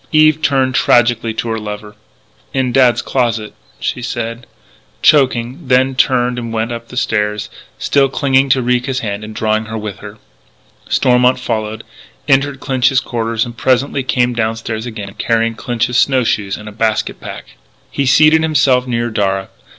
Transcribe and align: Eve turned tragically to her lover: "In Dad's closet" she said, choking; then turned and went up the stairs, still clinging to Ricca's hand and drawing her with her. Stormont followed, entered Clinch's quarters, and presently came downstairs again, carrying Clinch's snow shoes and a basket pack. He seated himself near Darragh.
Eve 0.11 0.41
turned 0.41 0.73
tragically 0.73 1.31
to 1.31 1.47
her 1.47 1.59
lover: 1.59 1.95
"In 2.55 2.71
Dad's 2.71 3.03
closet" 3.03 3.53
she 3.79 4.01
said, 4.01 4.47
choking; 5.03 5.67
then 5.67 5.93
turned 5.93 6.39
and 6.39 6.51
went 6.51 6.71
up 6.71 6.87
the 6.87 6.97
stairs, 6.97 7.51
still 7.77 8.09
clinging 8.09 8.49
to 8.49 8.63
Ricca's 8.63 9.01
hand 9.01 9.23
and 9.23 9.35
drawing 9.35 9.65
her 9.65 9.77
with 9.77 9.99
her. 9.99 10.17
Stormont 10.89 11.37
followed, 11.39 11.83
entered 12.27 12.59
Clinch's 12.59 12.99
quarters, 12.99 13.45
and 13.45 13.55
presently 13.55 14.01
came 14.01 14.33
downstairs 14.33 14.87
again, 14.87 15.13
carrying 15.19 15.53
Clinch's 15.53 15.99
snow 15.99 16.23
shoes 16.23 16.57
and 16.57 16.67
a 16.67 16.71
basket 16.71 17.19
pack. 17.21 17.55
He 17.91 18.07
seated 18.07 18.41
himself 18.41 18.87
near 18.87 19.11
Darragh. 19.11 19.49